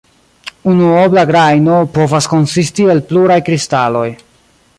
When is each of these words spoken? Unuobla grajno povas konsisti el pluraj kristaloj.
Unuobla 0.69 1.25
grajno 1.31 1.75
povas 1.99 2.31
konsisti 2.33 2.89
el 2.95 3.05
pluraj 3.13 3.39
kristaloj. 3.53 4.09